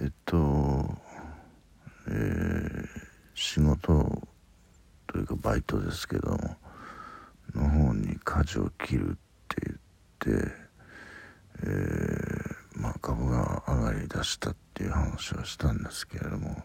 [0.00, 0.94] えっと
[2.06, 2.86] えー、
[3.34, 4.22] 仕事
[5.08, 6.56] というかバイトですけども
[7.54, 9.14] の方に舵を切るっ
[9.48, 9.76] て
[10.22, 10.52] 言って、
[11.62, 16.62] えー、まあ株が上がりだしたっていう話はしたんですけれども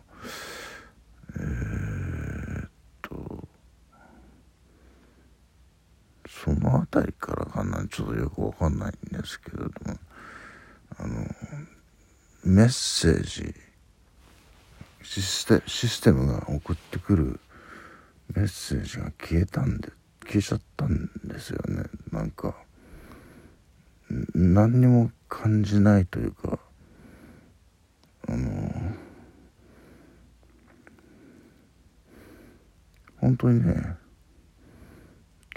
[1.36, 2.70] えー、っ
[3.02, 3.48] と
[6.30, 9.98] その辺りからかなちょっとよくわかんないんですけれども
[11.00, 11.26] あの
[12.44, 13.54] メッセージ。
[15.04, 17.40] システムが送ってくる
[18.34, 19.90] メッセージが消えたんで
[20.26, 21.84] 消えちゃったんですよね。
[22.12, 22.56] なんか
[24.34, 26.60] 何にも感じないというか
[28.28, 28.72] あの
[33.18, 33.96] 本当にね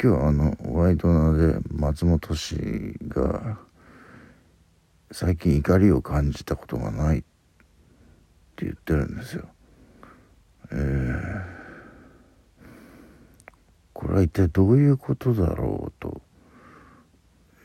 [0.03, 3.59] 今日あのワイドナで松本氏が
[5.11, 7.23] 最近怒りを感じたことがないっ
[8.57, 9.49] て言ってるんですよ。
[10.73, 11.45] えー、
[13.93, 16.21] これは一体どういうことだろうと、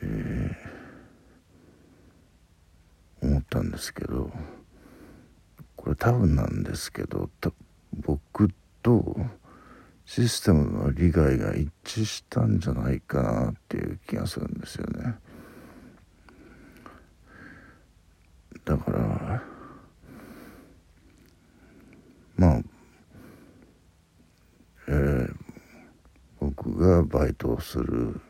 [0.02, 4.30] えー、思ったんですけど
[5.76, 7.28] これ多分なんですけど
[7.92, 8.50] 僕
[8.82, 9.16] と
[10.04, 15.16] システムの利害が一致したんじゃないかなっていう気がするんですよね。
[18.64, 19.42] だから。
[22.36, 22.60] まあ。
[24.88, 25.34] えー、
[26.40, 28.20] 僕がバイトをする。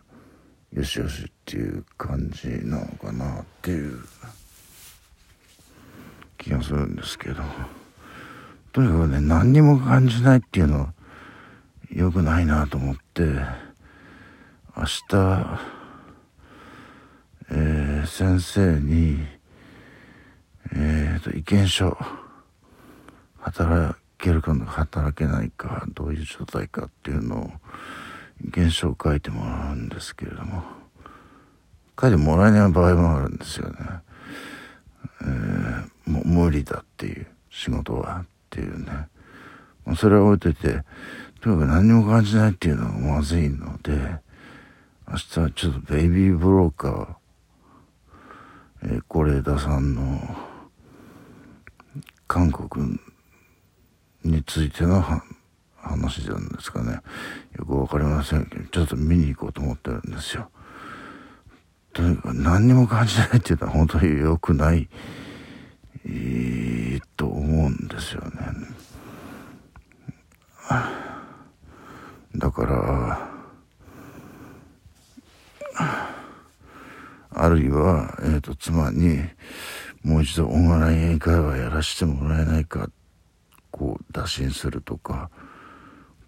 [0.72, 3.98] よしよしっていう感じなのかなっていう。
[6.38, 7.42] 気がするんですけど。
[8.72, 10.94] とにかくね何にも感じないっていうのは。
[11.90, 13.22] 良くないなと思って。
[14.74, 15.60] 明日、
[17.50, 19.41] えー、先生に。
[20.74, 21.96] えーと、意見書。
[23.38, 27.50] 働けるか働けないかどういう状態かっていうのを
[28.44, 30.62] 意見書を書いてもらうんですけれども。
[32.00, 33.76] 書いてもらえない場合もあるんですよね。
[35.22, 39.08] えー、もう無理だっていう仕事はっていうね。
[39.96, 40.84] それは置いといて
[41.40, 43.92] とにかく何も感じないっていうのはまずいので
[45.08, 47.22] 明日はちょっとベイビーブローカー
[48.84, 50.51] えー、是枝さんの
[52.32, 52.98] 韓国
[54.24, 55.02] についての
[55.76, 56.92] 話なんですかね。
[57.58, 60.48] よく分かりませんけどちょっと見に行こうと思ってるんですよ。
[61.92, 64.88] とにかく何にも感じないっていうのは本当に良くない、
[66.06, 68.30] えー、と思うんですよね。
[72.34, 73.28] だから
[77.34, 79.18] あるいは、えーと妻に
[80.02, 82.90] もう一度オンライン英会話やらせてもらえないか
[83.70, 85.30] こう打診するとか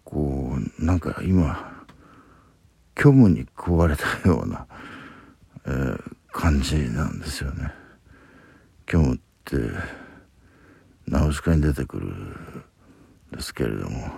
[0.05, 1.85] こうなんか今
[2.97, 4.67] 虚無に食われたような、
[5.67, 5.99] えー、
[6.31, 7.73] 感じなんですよね。
[8.87, 9.57] 虚無って
[11.07, 12.35] ナウシカに出てくるん
[13.33, 14.09] ですけれども、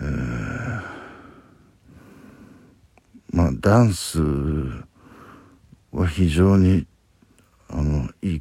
[0.00, 0.82] えー、
[3.30, 4.20] まあダンス
[5.92, 6.86] は非常に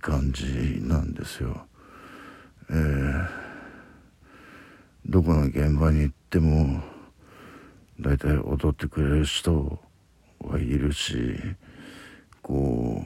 [0.06, 0.46] 感じ
[0.84, 1.66] なんですよ。
[2.70, 3.28] えー、
[5.08, 6.80] どこの現場に行っても
[8.00, 9.80] 大体踊ってくれる人
[10.42, 11.40] はいるし
[12.44, 13.04] こ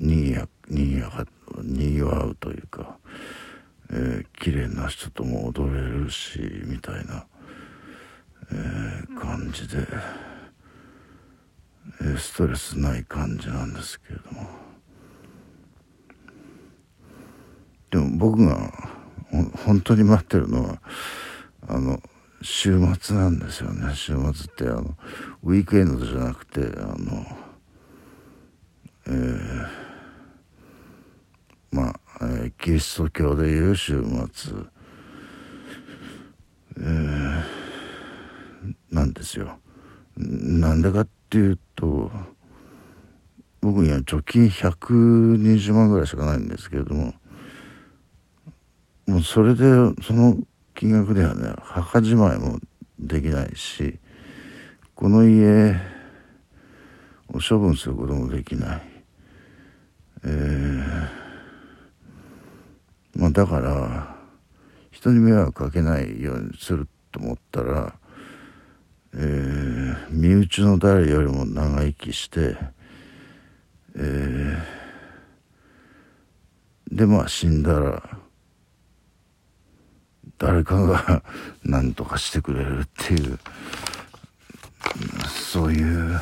[0.00, 1.26] うにぎやにぎやか
[1.60, 2.96] にぎわうというか、
[3.90, 7.26] えー、綺麗な人とも踊れるしみたいな、
[8.52, 9.88] えー、感じで。
[12.16, 14.69] ストレスない感じなんですけれども
[17.90, 18.72] でも僕が
[19.64, 20.82] 本当に待ってるのは
[21.68, 22.00] あの
[22.42, 23.94] 週末なんですよね。
[23.94, 24.96] 週末ってあの
[25.42, 27.26] ウィークエンドじゃなくてあの
[29.06, 29.66] えー、
[31.72, 34.52] まあ、えー、キリスト教でいう週末、
[36.78, 37.42] えー、
[38.90, 39.58] なんですよ。
[40.16, 42.10] なんでかっていうと
[43.60, 47.14] 僕には貯金120万ぐらいしかないんですけれども
[49.10, 49.64] もうそれで
[50.04, 50.36] その
[50.72, 51.52] 金額ではね。
[51.62, 52.60] 墓じまいも
[53.00, 53.98] できないし
[54.94, 55.72] この家
[57.28, 58.82] を処分することもできない、
[60.24, 61.08] えー、
[63.16, 64.16] まあだから
[64.92, 67.94] 人に迷惑かけないようにすると思ったら
[69.12, 72.56] えー、身内の誰よりも長生きして、
[73.96, 74.56] え
[76.92, 78.20] でまあ死んだら
[80.40, 81.22] 誰かが
[81.62, 83.38] 何とかしてくれるっていう
[85.28, 86.20] そういう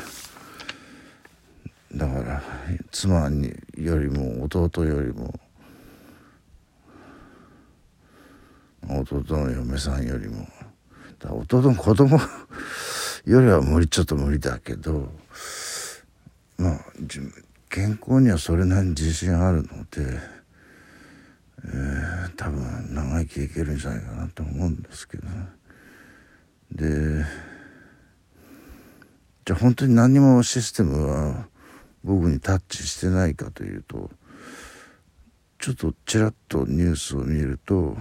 [1.95, 2.43] だから
[2.91, 5.33] 妻によりも弟よりも
[8.87, 10.47] 弟の嫁さんよりも
[11.23, 12.19] 弟の子供
[13.25, 15.13] よりは無理ちょっと無理だけど
[16.57, 16.79] まあ
[17.69, 20.38] 健康にはそれなりに自信あるので、
[21.65, 25.23] えー、多分長生きいけるんじゃないかなと思うんですけど
[26.71, 27.25] で
[29.45, 31.47] じゃあ本当に何もシステムは
[32.03, 34.09] 僕にタッチしてないかというと
[35.57, 37.97] ちょっとちらっとニュースを見ると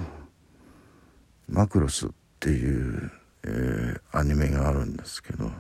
[1.49, 3.11] マクロスっていう、
[3.45, 5.51] えー、アニメがあるんですけど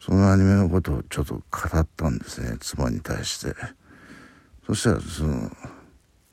[0.00, 1.42] そのアニメのことをちょっと語
[1.78, 3.54] ったんですね妻に対して。
[4.66, 5.50] そしたらその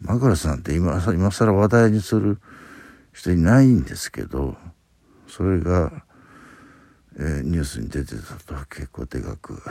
[0.01, 2.39] マクロスなんて今今更話題にする
[3.13, 4.55] 人いないんですけど
[5.27, 6.03] それが、
[7.17, 9.61] えー、ニュースに出てたと結構でかく、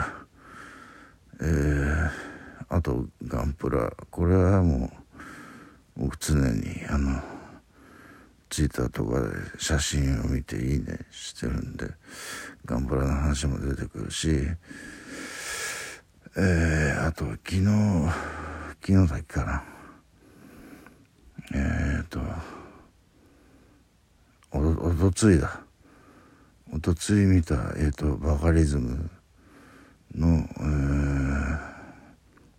[1.41, 2.09] えー、
[2.69, 3.91] あとガンプラ。
[4.09, 4.91] これはも
[5.97, 7.21] う僕常にあの
[8.49, 11.87] ツイッターとかで写真を見ていいねしてるんで
[12.65, 14.29] ガンプラの話も出てくるし
[16.37, 17.65] えー、あと昨日
[18.81, 19.80] 昨日だっけかな。
[21.53, 22.19] えー、っと
[24.51, 25.61] おおとついだ。
[26.73, 29.09] おとつい見たえー、っとバカリズム
[30.15, 31.59] の、えー、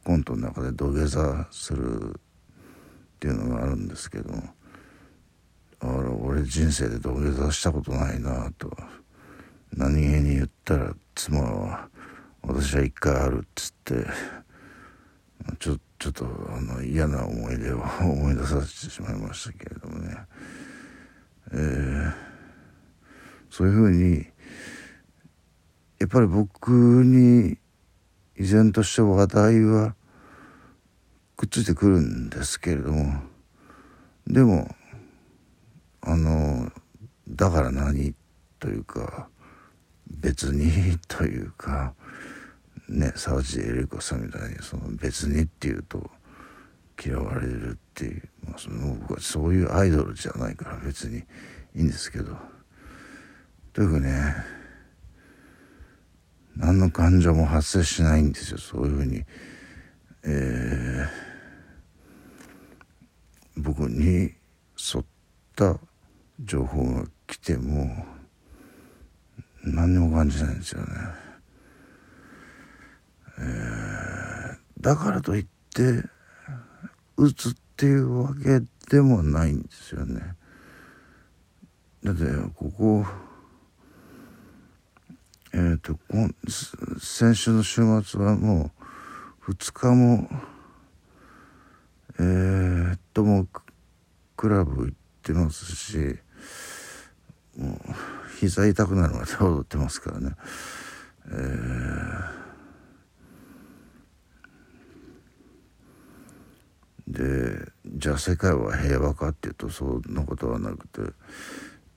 [0.05, 2.13] コントの中で土下座するっ
[3.21, 4.43] ていうのがあるんですけども
[6.25, 8.71] 俺人生で土下座したことないなと。
[9.75, 11.89] 何気に言ったら妻は
[12.43, 14.07] 「私は一回ある」っつって
[15.59, 20.17] ちょっとちょっとあの嫌な思い出を思い出させてしまいましたけれどもね、
[21.53, 22.13] えー、
[23.49, 24.27] そういうふうに
[26.01, 27.57] やっぱり僕に
[28.37, 29.95] 依然として話題は
[31.37, 33.23] くっついてくるんですけれども
[34.27, 34.75] でも
[36.01, 36.73] あの
[37.29, 38.13] だから何
[38.59, 39.29] というか
[40.11, 41.95] 別にというか
[42.89, 46.11] ね沢地エリ子さんみたいにその別にっていうと
[47.05, 52.37] 嫌われるっていう、まあ、その僕はそういうアイドルじゃないから別にいいんですけど
[53.73, 54.35] とにかね
[56.57, 59.25] 何の感情も発生しないんですよそういうふうに、
[60.25, 64.35] えー、僕に
[64.77, 65.05] 沿っ
[65.57, 65.79] た
[66.41, 68.05] 情報が来ても
[69.65, 70.87] 何にも感じないんですよね。
[73.39, 76.03] えー、だからといって
[77.17, 80.37] 打つっていうわけでもないんですよね。
[82.05, 82.25] だって
[82.55, 83.07] ここ
[85.55, 85.99] えっ、ー、と
[86.99, 88.71] 先週の週末はも
[89.47, 90.29] う2日も
[92.19, 93.49] えー、っともう
[94.37, 96.19] クラブ行ってますし
[97.57, 97.79] もう
[98.41, 100.33] 膝痛くなるまで踊ってますからね。
[101.27, 102.42] えー、
[107.09, 111.01] でじゃあ世界は平和かっていうとそんなことはなくて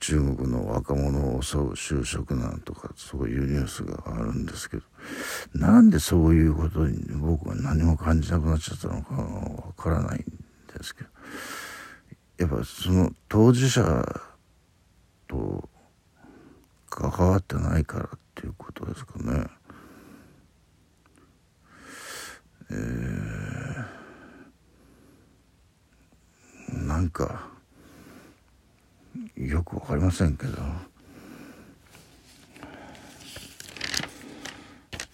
[0.00, 4.82] 中国の若者を襲う就職難とかそういうニュースがあるんですけど
[5.54, 10.24] なんでそういうことに僕は何も感じなくなっちゃったのかわからないん
[10.76, 11.10] ですけど
[12.38, 14.04] やっぱその当事者
[15.26, 15.68] と
[16.90, 19.46] 関わってないからっていうことですかね。
[22.70, 23.55] えー、
[26.76, 27.48] なんか
[29.36, 30.58] よくわかりませんけど。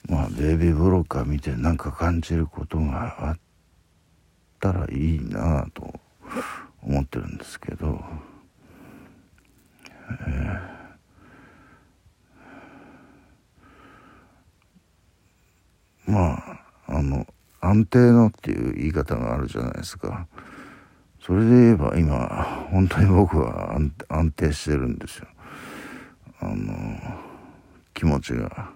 [0.09, 3.39] まあベイビーブローカー見てなんか感じることがあっ
[4.61, 6.01] たらいいなと
[6.83, 8.03] 思ってるんですけど。
[10.11, 16.13] えー。
[16.13, 17.27] まああの
[17.61, 20.27] 安定のっていう言い方があるじゃないですか。
[21.25, 23.77] それで言えば今本当に僕は
[24.09, 25.29] 安定してるんですよ。
[26.41, 26.99] あの
[27.95, 28.71] 気持ちが。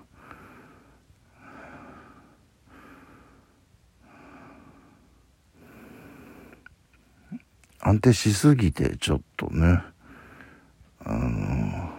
[7.81, 9.81] 安定しすぎてちょっとね
[11.05, 11.91] あの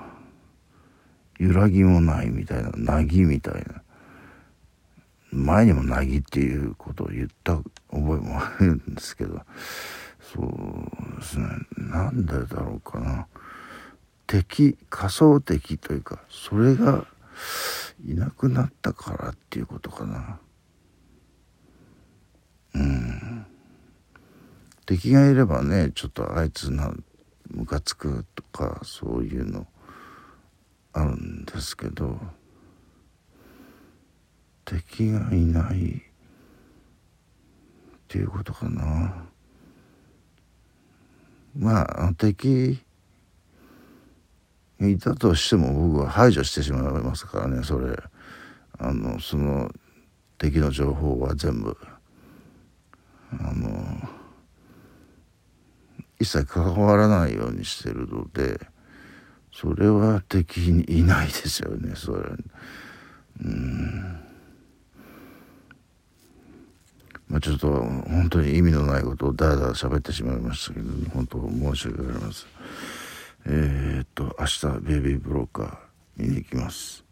[1.39, 3.81] 揺らぎもないみたいななぎみたいな。
[5.29, 9.41] 前にもなぎっていうことを言った覚えもあるんですけど。
[10.33, 11.47] そうですね。
[11.77, 13.27] なんでだろうかな。
[14.25, 17.05] 敵仮想敵というかそれが
[18.05, 20.39] いなくなったからっていうことかな。
[22.75, 23.45] うん。
[24.85, 26.93] 敵がいればねちょっとあいつな
[27.49, 29.65] ムカつくとかそういうの
[30.91, 32.19] あるんですけど
[34.65, 36.01] 敵がいないっ
[38.09, 39.27] ていうことかな。
[41.57, 42.79] まあ敵
[44.79, 47.97] いたとしても僕は排除してしまいますからねそれ。
[48.79, 49.71] あのその
[50.37, 51.75] 敵の情報は全部
[53.31, 54.07] あの
[56.19, 58.59] 一切関わらないようにしてるので
[59.51, 62.21] それは敵にいないですよねそれ。
[63.43, 64.26] うん。
[67.29, 72.49] まあちょっと本当に意味のないことをだらだら喋ってしまいましたけど本当申し訳ありません。
[73.49, 75.77] えー、っと明日ベイビーブローカー
[76.17, 77.06] 見に行きます。